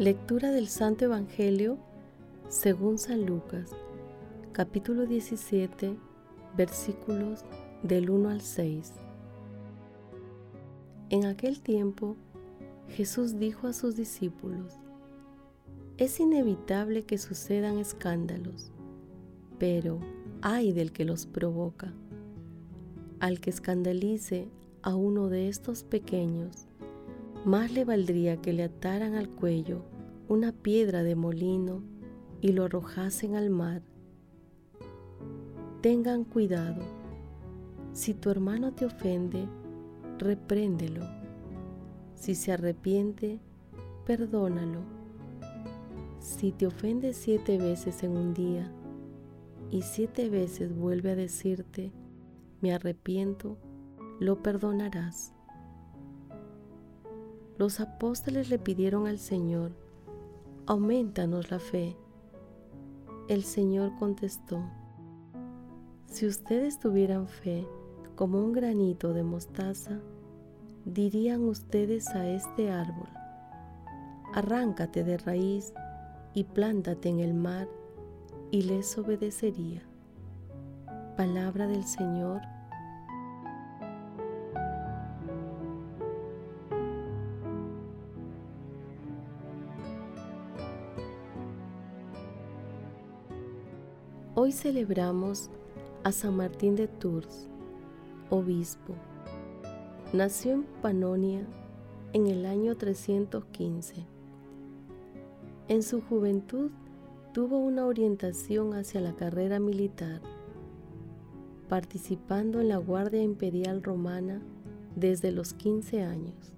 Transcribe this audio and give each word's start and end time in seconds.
Lectura 0.00 0.50
del 0.50 0.68
Santo 0.68 1.04
Evangelio 1.04 1.76
según 2.48 2.96
San 2.96 3.26
Lucas, 3.26 3.68
capítulo 4.52 5.04
17, 5.04 5.94
versículos 6.56 7.44
del 7.82 8.08
1 8.08 8.30
al 8.30 8.40
6. 8.40 8.94
En 11.10 11.26
aquel 11.26 11.60
tiempo, 11.60 12.16
Jesús 12.88 13.38
dijo 13.38 13.66
a 13.66 13.74
sus 13.74 13.94
discípulos, 13.94 14.78
es 15.98 16.18
inevitable 16.18 17.02
que 17.02 17.18
sucedan 17.18 17.76
escándalos, 17.76 18.72
pero 19.58 20.00
ay 20.40 20.72
del 20.72 20.92
que 20.92 21.04
los 21.04 21.26
provoca. 21.26 21.92
Al 23.18 23.38
que 23.38 23.50
escandalice 23.50 24.48
a 24.80 24.94
uno 24.94 25.28
de 25.28 25.48
estos 25.48 25.82
pequeños, 25.82 26.68
más 27.44 27.70
le 27.72 27.84
valdría 27.84 28.36
que 28.38 28.54
le 28.54 28.64
ataran 28.64 29.14
al 29.14 29.28
cuello 29.28 29.89
una 30.30 30.52
piedra 30.52 31.02
de 31.02 31.16
molino 31.16 31.82
y 32.40 32.52
lo 32.52 32.66
arrojasen 32.66 33.34
al 33.34 33.50
mar. 33.50 33.82
Tengan 35.80 36.22
cuidado. 36.22 36.84
Si 37.94 38.14
tu 38.14 38.30
hermano 38.30 38.72
te 38.72 38.86
ofende, 38.86 39.48
repréndelo. 40.20 41.04
Si 42.14 42.36
se 42.36 42.52
arrepiente, 42.52 43.40
perdónalo. 44.06 44.82
Si 46.20 46.52
te 46.52 46.68
ofende 46.68 47.12
siete 47.12 47.58
veces 47.58 48.04
en 48.04 48.16
un 48.16 48.32
día 48.32 48.70
y 49.72 49.82
siete 49.82 50.30
veces 50.30 50.72
vuelve 50.72 51.10
a 51.10 51.16
decirte, 51.16 51.90
me 52.60 52.72
arrepiento, 52.72 53.58
lo 54.20 54.44
perdonarás. 54.44 55.32
Los 57.58 57.80
apóstoles 57.80 58.48
le 58.48 58.60
pidieron 58.60 59.08
al 59.08 59.18
Señor, 59.18 59.72
aumentanos 60.70 61.50
la 61.50 61.58
fe. 61.58 61.96
El 63.26 63.42
Señor 63.42 63.90
contestó, 63.98 64.62
si 66.06 66.28
ustedes 66.28 66.78
tuvieran 66.78 67.26
fe 67.26 67.66
como 68.14 68.38
un 68.38 68.52
granito 68.52 69.12
de 69.12 69.24
mostaza, 69.24 69.98
dirían 70.84 71.42
ustedes 71.42 72.06
a 72.10 72.24
este 72.28 72.70
árbol, 72.70 73.08
arráncate 74.32 75.02
de 75.02 75.18
raíz 75.18 75.72
y 76.34 76.44
plántate 76.44 77.08
en 77.08 77.18
el 77.18 77.34
mar, 77.34 77.66
y 78.52 78.62
les 78.62 78.96
obedecería. 78.96 79.82
Palabra 81.16 81.66
del 81.66 81.82
Señor 81.82 82.42
Hoy 94.50 94.56
celebramos 94.56 95.48
a 96.02 96.10
San 96.10 96.36
Martín 96.36 96.74
de 96.74 96.88
Tours, 96.88 97.48
obispo. 98.30 98.94
Nació 100.12 100.54
en 100.54 100.64
Panonia 100.82 101.46
en 102.12 102.26
el 102.26 102.44
año 102.44 102.76
315. 102.76 104.04
En 105.68 105.84
su 105.84 106.02
juventud 106.02 106.72
tuvo 107.32 107.58
una 107.58 107.86
orientación 107.86 108.74
hacia 108.74 109.00
la 109.00 109.14
carrera 109.14 109.60
militar, 109.60 110.20
participando 111.68 112.60
en 112.60 112.70
la 112.70 112.78
Guardia 112.78 113.22
Imperial 113.22 113.84
Romana 113.84 114.42
desde 114.96 115.30
los 115.30 115.54
15 115.54 116.02
años. 116.02 116.52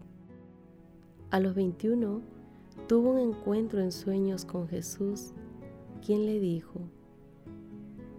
A 1.28 1.40
los 1.40 1.54
21 1.54 2.22
tuvo 2.88 3.10
un 3.10 3.18
encuentro 3.18 3.80
en 3.80 3.92
sueños 3.92 4.46
con 4.46 4.66
Jesús, 4.66 5.34
quien 6.00 6.24
le 6.24 6.40
dijo, 6.40 6.80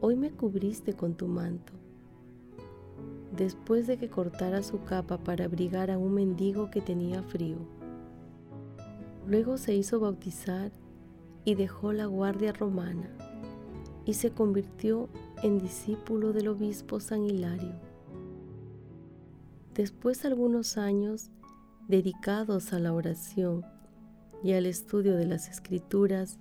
hoy 0.05 0.17
me 0.17 0.31
cubriste 0.31 0.95
con 0.95 1.13
tu 1.15 1.29
manto. 1.29 1.71
Después 3.37 3.87
de 3.87 3.97
que 3.97 4.09
cortara 4.09 4.61
su 4.61 4.83
capa 4.83 5.17
para 5.17 5.45
abrigar 5.45 5.89
a 5.89 5.97
un 5.97 6.13
mendigo 6.13 6.69
que 6.69 6.81
tenía 6.81 7.23
frío. 7.23 7.55
Luego 9.25 9.55
se 9.55 9.73
hizo 9.73 10.01
bautizar 10.01 10.73
y 11.45 11.55
dejó 11.55 11.93
la 11.93 12.05
guardia 12.07 12.51
romana 12.51 13.07
y 14.03 14.15
se 14.15 14.31
convirtió 14.31 15.07
en 15.41 15.57
discípulo 15.57 16.33
del 16.33 16.49
obispo 16.49 16.99
San 16.99 17.23
Hilario. 17.23 17.71
Después 19.73 20.21
de 20.21 20.27
algunos 20.27 20.77
años 20.77 21.31
dedicados 21.87 22.73
a 22.73 22.79
la 22.79 22.91
oración 22.91 23.63
y 24.43 24.51
al 24.51 24.65
estudio 24.65 25.15
de 25.15 25.27
las 25.27 25.47
escrituras, 25.47 26.39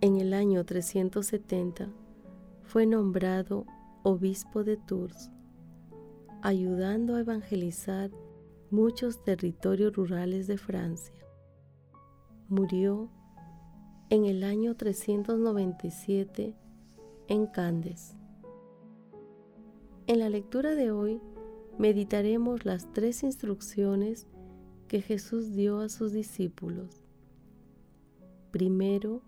en 0.00 0.20
el 0.20 0.32
año 0.32 0.64
370 0.64 1.88
fue 2.68 2.84
nombrado 2.84 3.64
obispo 4.02 4.62
de 4.62 4.76
Tours, 4.76 5.30
ayudando 6.42 7.14
a 7.14 7.20
evangelizar 7.20 8.10
muchos 8.70 9.24
territorios 9.24 9.94
rurales 9.96 10.46
de 10.46 10.58
Francia. 10.58 11.26
Murió 12.50 13.08
en 14.10 14.26
el 14.26 14.44
año 14.44 14.76
397 14.76 16.54
en 17.28 17.46
Candes. 17.46 18.14
En 20.06 20.18
la 20.18 20.28
lectura 20.28 20.74
de 20.74 20.90
hoy 20.90 21.22
meditaremos 21.78 22.66
las 22.66 22.92
tres 22.92 23.22
instrucciones 23.22 24.26
que 24.88 25.00
Jesús 25.00 25.54
dio 25.54 25.80
a 25.80 25.88
sus 25.88 26.12
discípulos. 26.12 27.02
Primero, 28.50 29.22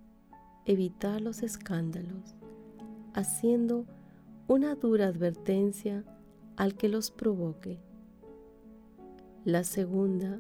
evitar 0.67 1.23
los 1.23 1.43
escándalos 1.43 2.37
haciendo 3.15 3.87
una 4.49 4.75
dura 4.75 5.07
advertencia 5.07 6.05
al 6.57 6.75
que 6.75 6.89
los 6.89 7.11
provoque. 7.11 7.81
La 9.45 9.65
segunda, 9.65 10.39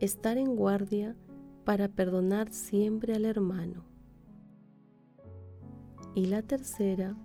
estar 0.00 0.36
en 0.36 0.56
guardia 0.56 1.16
para 1.64 1.88
perdonar 1.88 2.50
siempre 2.52 3.14
al 3.14 3.24
hermano. 3.24 3.84
Y 6.14 6.26
la 6.26 6.42
tercera, 6.42 7.16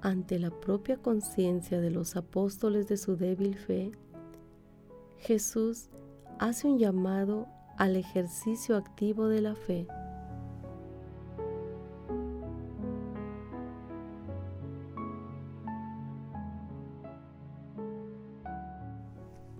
ante 0.00 0.38
la 0.38 0.50
propia 0.50 0.96
conciencia 0.98 1.80
de 1.80 1.90
los 1.90 2.16
apóstoles 2.16 2.86
de 2.86 2.96
su 2.96 3.16
débil 3.16 3.56
fe, 3.56 3.92
Jesús 5.18 5.90
hace 6.38 6.68
un 6.68 6.78
llamado 6.78 7.46
al 7.76 7.96
ejercicio 7.96 8.76
activo 8.76 9.28
de 9.28 9.40
la 9.40 9.54
fe 9.54 9.88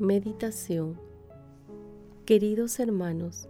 Meditación 0.07 1.01
Queridos 2.27 2.79
hermanos, 2.79 3.49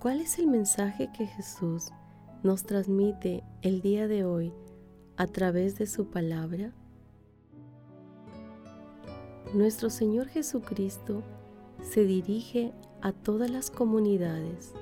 ¿cuál 0.00 0.20
es 0.20 0.40
el 0.40 0.48
mensaje 0.48 1.08
que 1.16 1.26
Jesús 1.26 1.90
nos 2.42 2.64
transmite 2.64 3.44
el 3.62 3.80
día 3.80 4.08
de 4.08 4.24
hoy 4.24 4.52
a 5.16 5.28
través 5.28 5.78
de 5.78 5.86
su 5.86 6.06
palabra? 6.06 6.72
Nuestro 9.54 9.90
Señor 9.90 10.26
Jesucristo 10.26 11.22
se 11.82 12.04
dirige 12.04 12.72
a 13.00 13.12
todas 13.12 13.48
las 13.48 13.70
comunidades. 13.70 14.74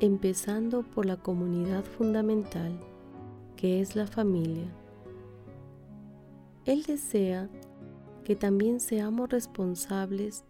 empezando 0.00 0.84
por 0.84 1.04
la 1.04 1.18
comunidad 1.18 1.84
fundamental, 1.84 2.80
que 3.56 3.82
es 3.82 3.94
la 3.94 4.06
familia. 4.06 4.72
Él 6.64 6.82
desea 6.84 7.50
que 8.24 8.36
también 8.36 8.80
seamos 8.80 9.30
responsables 9.30 10.44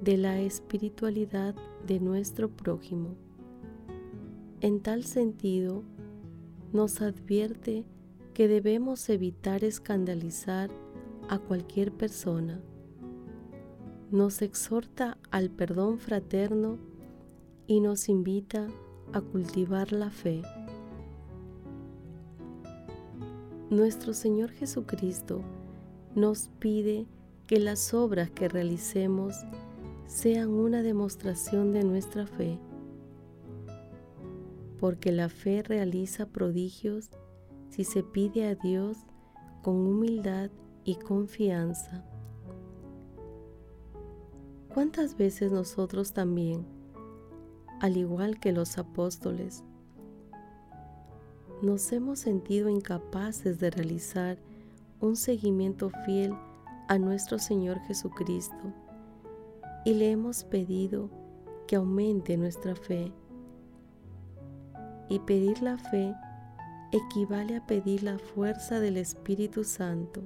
de 0.00 0.16
la 0.16 0.40
espiritualidad 0.40 1.54
de 1.86 2.00
nuestro 2.00 2.48
prójimo. 2.50 3.16
En 4.60 4.80
tal 4.80 5.04
sentido, 5.04 5.82
nos 6.72 7.00
advierte 7.00 7.84
que 8.34 8.48
debemos 8.48 9.08
evitar 9.08 9.62
escandalizar 9.62 10.70
a 11.28 11.38
cualquier 11.38 11.92
persona. 11.92 12.60
Nos 14.10 14.42
exhorta 14.42 15.18
al 15.30 15.50
perdón 15.50 15.98
fraterno 15.98 16.78
y 17.66 17.80
nos 17.80 18.08
invita 18.08 18.68
a 19.12 19.20
cultivar 19.20 19.92
la 19.92 20.10
fe. 20.10 20.42
Nuestro 23.70 24.12
Señor 24.12 24.50
Jesucristo 24.50 25.42
nos 26.14 26.48
pide 26.58 27.06
que 27.46 27.58
las 27.58 27.92
obras 27.92 28.30
que 28.30 28.48
realicemos 28.48 29.34
sean 30.06 30.50
una 30.50 30.82
demostración 30.82 31.72
de 31.72 31.82
nuestra 31.82 32.26
fe, 32.26 32.58
porque 34.78 35.12
la 35.12 35.28
fe 35.28 35.62
realiza 35.62 36.26
prodigios 36.26 37.10
si 37.68 37.84
se 37.84 38.02
pide 38.02 38.46
a 38.46 38.54
Dios 38.54 38.98
con 39.62 39.74
humildad 39.76 40.50
y 40.84 40.96
confianza. 40.96 42.04
¿Cuántas 44.72 45.16
veces 45.16 45.50
nosotros 45.50 46.12
también, 46.12 46.64
al 47.80 47.96
igual 47.96 48.38
que 48.38 48.52
los 48.52 48.78
apóstoles, 48.78 49.64
nos 51.62 51.92
hemos 51.92 52.18
sentido 52.18 52.68
incapaces 52.68 53.58
de 53.58 53.70
realizar 53.70 54.38
un 55.04 55.16
seguimiento 55.16 55.90
fiel 56.06 56.34
a 56.88 56.98
nuestro 56.98 57.38
Señor 57.38 57.78
Jesucristo 57.80 58.72
y 59.84 59.92
le 59.92 60.10
hemos 60.10 60.44
pedido 60.44 61.10
que 61.66 61.76
aumente 61.76 62.38
nuestra 62.38 62.74
fe? 62.74 63.12
Y 65.10 65.18
pedir 65.20 65.62
la 65.62 65.76
fe 65.76 66.14
equivale 66.90 67.56
a 67.56 67.66
pedir 67.66 68.02
la 68.02 68.18
fuerza 68.18 68.80
del 68.80 68.96
Espíritu 68.96 69.62
Santo, 69.62 70.22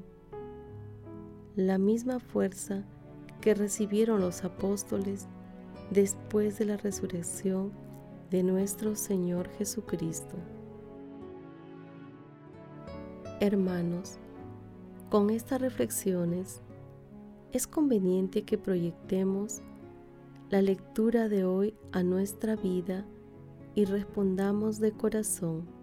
la 1.56 1.78
misma 1.78 2.20
fuerza 2.20 2.84
que 3.40 3.54
recibieron 3.54 4.20
los 4.20 4.44
apóstoles 4.44 5.26
después 5.90 6.56
de 6.58 6.66
la 6.66 6.76
resurrección 6.76 7.72
de 8.30 8.44
nuestro 8.44 8.94
Señor 8.94 9.48
Jesucristo. 9.58 10.36
Hermanos, 13.40 14.20
con 15.10 15.30
estas 15.30 15.60
reflexiones 15.60 16.60
es 17.52 17.66
conveniente 17.66 18.42
que 18.42 18.58
proyectemos 18.58 19.62
la 20.50 20.60
lectura 20.60 21.28
de 21.28 21.44
hoy 21.44 21.74
a 21.92 22.02
nuestra 22.02 22.56
vida 22.56 23.06
y 23.74 23.84
respondamos 23.84 24.80
de 24.80 24.92
corazón 24.92 25.78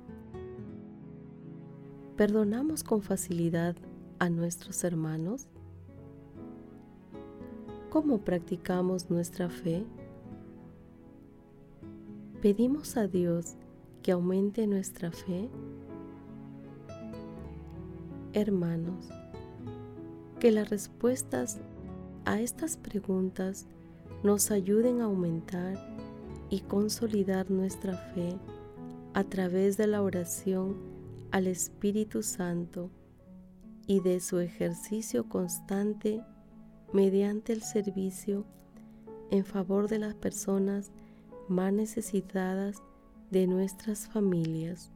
¿Perdonamos 2.15 2.83
con 2.83 3.01
facilidad 3.01 3.75
a 4.19 4.29
nuestros 4.29 4.85
hermanos? 4.85 5.47
¿Cómo 7.89 8.19
practicamos 8.19 9.09
nuestra 9.09 9.49
fe? 9.49 9.83
¿Pedimos 12.41 12.95
a 12.95 13.07
Dios 13.07 13.57
que 14.01 14.13
aumente 14.13 14.65
nuestra 14.65 15.11
fe? 15.11 15.49
Hermanos, 18.35 19.07
que 20.41 20.51
las 20.51 20.69
respuestas 20.69 21.61
a 22.25 22.41
estas 22.41 22.75
preguntas 22.75 23.65
nos 24.23 24.51
ayuden 24.51 24.99
a 24.99 25.05
aumentar 25.05 25.77
y 26.49 26.59
consolidar 26.59 27.49
nuestra 27.49 27.95
fe 27.95 28.37
a 29.13 29.23
través 29.23 29.77
de 29.77 29.87
la 29.87 30.01
oración 30.01 30.75
al 31.31 31.47
Espíritu 31.47 32.23
Santo 32.23 32.91
y 33.87 34.01
de 34.01 34.19
su 34.19 34.41
ejercicio 34.41 35.29
constante 35.29 36.21
mediante 36.91 37.53
el 37.53 37.61
servicio 37.61 38.45
en 39.31 39.45
favor 39.45 39.87
de 39.87 39.99
las 39.99 40.13
personas 40.13 40.91
más 41.47 41.71
necesitadas 41.71 42.83
de 43.31 43.47
nuestras 43.47 44.09
familias, 44.09 44.91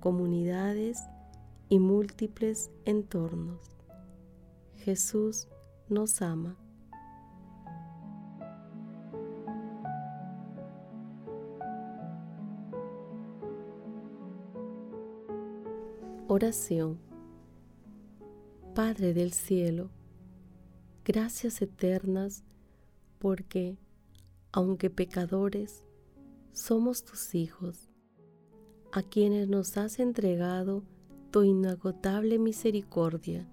comunidades 0.00 0.98
y 1.74 1.80
múltiples 1.80 2.70
entornos. 2.84 3.58
Jesús 4.76 5.48
nos 5.88 6.22
ama. 6.22 6.56
Oración. 16.28 17.00
Padre 18.76 19.12
del 19.12 19.32
cielo, 19.32 19.90
gracias 21.04 21.60
eternas 21.60 22.44
porque, 23.18 23.78
aunque 24.52 24.90
pecadores, 24.90 25.84
somos 26.52 27.04
tus 27.04 27.34
hijos, 27.34 27.90
a 28.92 29.02
quienes 29.02 29.48
nos 29.48 29.76
has 29.76 29.98
entregado 29.98 30.84
tu 31.34 31.42
inagotable 31.42 32.38
misericordia 32.38 33.44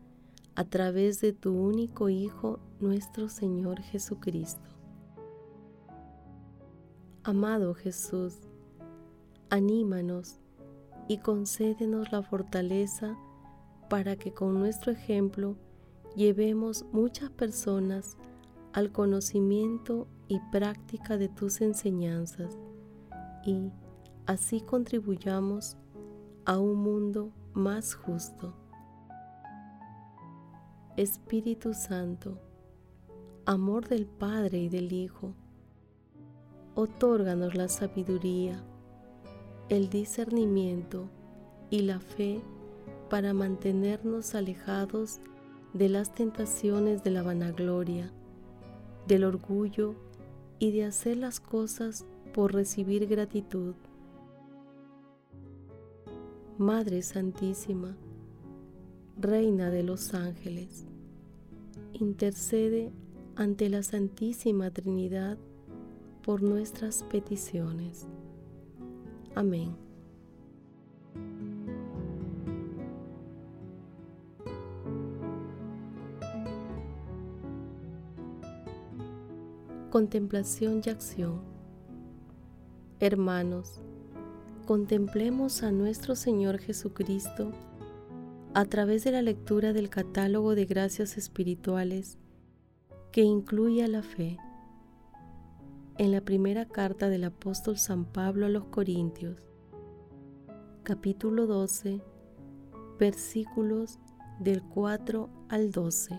a 0.54 0.66
través 0.66 1.20
de 1.20 1.34
tu 1.34 1.52
único 1.52 2.10
Hijo, 2.10 2.60
nuestro 2.80 3.28
Señor 3.28 3.82
Jesucristo. 3.82 4.70
Amado 7.24 7.74
Jesús, 7.74 8.38
anímanos 9.50 10.38
y 11.08 11.18
concédenos 11.18 12.12
la 12.12 12.22
fortaleza 12.22 13.18
para 13.90 14.16
que 14.16 14.32
con 14.32 14.60
nuestro 14.60 14.92
ejemplo 14.92 15.56
llevemos 16.16 16.86
muchas 16.92 17.32
personas 17.32 18.16
al 18.74 18.92
conocimiento 18.92 20.08
y 20.28 20.40
práctica 20.52 21.18
de 21.18 21.30
tus 21.30 21.62
enseñanzas 21.62 22.60
y 23.44 23.72
así 24.28 24.62
contribuyamos 24.62 25.78
a 26.46 26.60
un 26.60 26.76
mundo 26.76 27.32
más 27.54 27.94
justo. 27.94 28.54
Espíritu 30.98 31.74
Santo, 31.74 32.38
amor 33.46 33.88
del 33.88 34.06
Padre 34.06 34.60
y 34.60 34.70
del 34.70 34.92
Hijo, 34.94 35.34
otórganos 36.76 37.56
la 37.56 37.68
sabiduría 37.68 38.64
el 39.72 39.90
discernimiento 39.90 41.08
y 41.70 41.84
la 41.84 42.02
fe 42.02 42.42
para 43.10 43.34
mantenernos 43.34 44.36
alejados 44.36 45.22
de 45.74 45.88
las 45.88 46.14
tentaciones 46.14 47.06
de 47.06 47.12
la 47.12 47.24
vanagloria, 47.24 48.12
del 49.08 49.24
orgullo 49.24 49.96
y 50.60 50.72
de 50.72 50.84
hacer 50.84 51.16
las 51.16 51.40
cosas 51.40 52.06
por 52.34 52.54
recibir 52.54 53.08
gratitud. 53.08 53.76
Madre 56.62 57.02
Santísima, 57.02 57.98
Reina 59.18 59.72
de 59.72 59.82
los 59.82 60.14
ángeles, 60.14 60.86
intercede 61.92 62.92
ante 63.36 63.68
la 63.68 63.82
Santísima 63.82 64.70
Trinidad 64.70 65.40
por 66.22 66.44
nuestras 66.44 67.02
peticiones. 67.06 68.06
Amén. 69.34 69.76
Contemplación 79.90 80.84
y 80.86 80.92
acción. 80.92 81.42
Hermanos, 83.00 83.82
contemplemos 84.72 85.64
a 85.64 85.72
nuestro 85.74 86.16
Señor 86.16 86.58
Jesucristo 86.58 87.52
a 88.54 88.64
través 88.64 89.04
de 89.04 89.12
la 89.12 89.22
lectura 89.22 89.74
del 89.74 89.90
catálogo 89.90 90.56
de 90.56 90.64
gracias 90.64 91.18
espirituales 91.18 92.18
que 93.12 93.22
incluye 93.22 93.84
a 93.84 93.90
la 93.90 94.02
fe 94.02 94.38
en 95.98 96.14
la 96.14 96.22
primera 96.22 96.70
carta 96.70 97.10
del 97.10 97.26
apóstol 97.26 97.78
San 97.78 98.06
Pablo 98.06 98.46
a 98.46 98.50
los 98.50 98.64
Corintios, 98.64 99.44
capítulo 100.84 101.48
12, 101.48 102.02
versículos 102.98 104.00
del 104.40 104.64
4 104.64 105.30
al 105.50 105.72
12. 105.72 106.18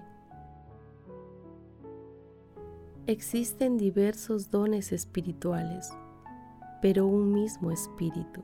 Existen 3.06 3.78
diversos 3.78 4.50
dones 4.50 4.92
espirituales, 4.92 5.88
pero 6.82 7.06
un 7.06 7.32
mismo 7.32 7.70
Espíritu. 7.70 8.42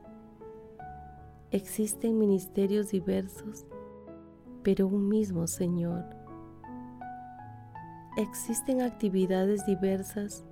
Existen 1.51 2.17
ministerios 2.17 2.89
diversos, 2.89 3.65
pero 4.63 4.87
un 4.87 5.09
mismo 5.09 5.45
Señor. 5.45 6.05
Existen 8.15 8.81
actividades 8.81 9.65
diversas, 9.65 10.45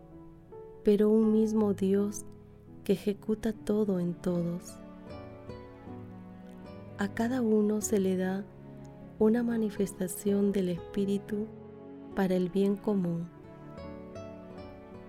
pero 0.83 1.09
un 1.09 1.31
mismo 1.31 1.73
Dios 1.73 2.25
que 2.83 2.91
ejecuta 2.91 3.53
todo 3.53 4.01
en 4.01 4.15
todos. 4.15 4.75
A 6.97 7.07
cada 7.07 7.41
uno 7.41 7.79
se 7.79 8.01
le 8.01 8.17
da 8.17 8.43
una 9.17 9.43
manifestación 9.43 10.51
del 10.51 10.69
Espíritu 10.69 11.47
para 12.17 12.35
el 12.35 12.49
bien 12.49 12.75
común. 12.75 13.29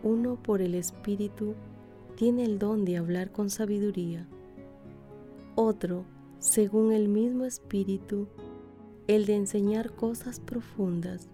Uno 0.05 0.37
por 0.37 0.63
el 0.63 0.77
Espíritu 0.77 1.57
tiene 2.19 2.45
el 2.45 2.59
don 2.59 2.85
de 2.85 2.97
hablar 2.97 3.31
con 3.31 3.49
sabiduría. 3.49 4.27
Otro, 5.55 6.05
según 6.41 6.91
el 6.91 7.07
mismo 7.07 7.45
Espíritu, 7.45 8.27
el 9.07 9.25
de 9.25 9.37
enseñar 9.37 9.93
cosas 9.93 10.41
profundas. 10.41 11.29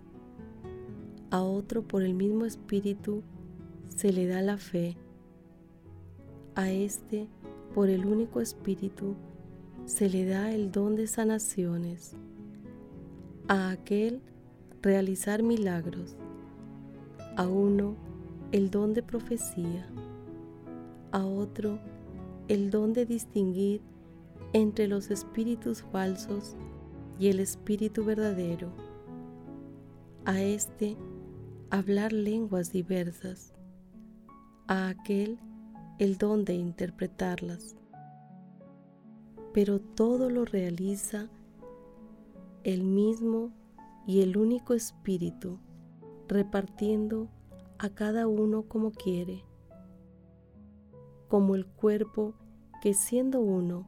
A 1.30 1.42
otro 1.42 1.80
por 1.80 2.02
el 2.02 2.12
mismo 2.12 2.44
Espíritu 2.44 3.22
se 3.96 4.12
le 4.12 4.26
da 4.26 4.42
la 4.42 4.58
fe. 4.58 4.98
A 6.54 6.70
este, 6.70 7.28
por 7.74 7.88
el 7.88 8.04
único 8.04 8.42
Espíritu, 8.42 9.14
se 9.86 10.10
le 10.10 10.26
da 10.26 10.52
el 10.52 10.70
don 10.70 10.96
de 10.96 11.06
sanaciones. 11.06 12.14
A 13.48 13.70
aquel, 13.70 14.20
realizar 14.82 15.42
milagros. 15.42 16.14
A 17.38 17.48
uno, 17.48 17.94
el 18.52 18.70
don 18.70 18.92
de 18.92 19.02
profecía 19.02 19.88
a 21.14 21.24
otro 21.24 21.78
el 22.48 22.70
don 22.70 22.92
de 22.92 23.06
distinguir 23.06 23.80
entre 24.52 24.88
los 24.88 25.12
espíritus 25.12 25.84
falsos 25.84 26.56
y 27.20 27.28
el 27.28 27.38
espíritu 27.38 28.04
verdadero, 28.04 28.72
a 30.24 30.42
este 30.42 30.96
hablar 31.70 32.12
lenguas 32.12 32.72
diversas, 32.72 33.54
a 34.66 34.88
aquel 34.88 35.38
el 36.00 36.18
don 36.18 36.44
de 36.44 36.54
interpretarlas. 36.54 37.76
Pero 39.52 39.78
todo 39.78 40.30
lo 40.30 40.44
realiza 40.44 41.30
el 42.64 42.82
mismo 42.82 43.52
y 44.04 44.22
el 44.22 44.36
único 44.36 44.74
espíritu, 44.74 45.60
repartiendo 46.26 47.28
a 47.78 47.88
cada 47.88 48.26
uno 48.26 48.64
como 48.64 48.90
quiere 48.90 49.44
como 51.28 51.54
el 51.54 51.66
cuerpo 51.66 52.34
que 52.82 52.94
siendo 52.94 53.40
uno 53.40 53.86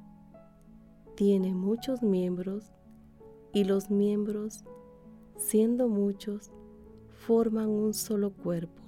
tiene 1.16 1.54
muchos 1.54 2.02
miembros 2.02 2.72
y 3.52 3.64
los 3.64 3.90
miembros 3.90 4.64
siendo 5.36 5.88
muchos 5.88 6.50
forman 7.26 7.68
un 7.68 7.94
solo 7.94 8.32
cuerpo, 8.32 8.82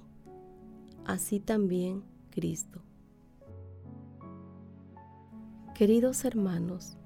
así 1.05 1.39
también 1.39 2.03
Cristo. 2.29 2.81
Queridos 5.73 6.25
hermanos, 6.25 6.97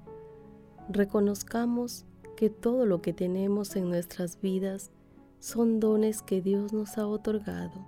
reconozcamos 0.88 2.06
que 2.36 2.50
todo 2.50 2.86
lo 2.86 3.00
que 3.00 3.12
tenemos 3.12 3.76
en 3.76 3.88
nuestras 3.88 4.40
vidas 4.40 4.90
son 5.38 5.78
dones 5.78 6.22
que 6.22 6.40
Dios 6.42 6.72
nos 6.72 6.98
ha 6.98 7.06
otorgado 7.06 7.86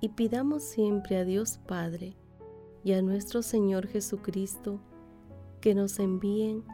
y 0.00 0.10
pidamos 0.10 0.62
siempre 0.62 1.16
a 1.16 1.24
Dios 1.24 1.58
Padre 1.66 2.16
y 2.84 2.92
a 2.92 3.02
nuestro 3.02 3.42
Señor 3.42 3.86
Jesucristo 3.86 4.80
que 5.60 5.74
nos 5.74 5.98
envíen 5.98 6.64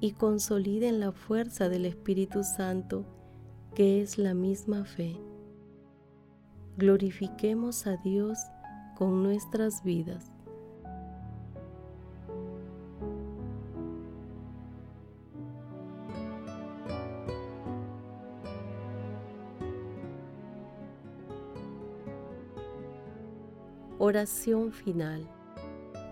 y 0.00 0.12
consoliden 0.12 1.00
la 1.00 1.12
fuerza 1.12 1.68
del 1.68 1.86
Espíritu 1.86 2.44
Santo, 2.44 3.06
que 3.74 4.02
es 4.02 4.18
la 4.18 4.34
misma 4.34 4.84
fe. 4.84 5.18
Glorifiquemos 6.76 7.86
a 7.86 7.96
Dios 7.96 8.38
con 8.96 9.22
nuestras 9.22 9.82
vidas. 9.82 10.30
Oración 23.98 24.70
final. 24.70 25.26